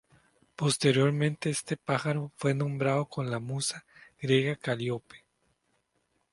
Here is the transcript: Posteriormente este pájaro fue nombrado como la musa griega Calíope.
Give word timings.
Posteriormente 0.55 1.51
este 1.51 1.77
pájaro 1.77 2.31
fue 2.35 2.55
nombrado 2.55 3.05
como 3.05 3.29
la 3.29 3.37
musa 3.37 3.85
griega 4.19 4.55
Calíope. 4.55 5.23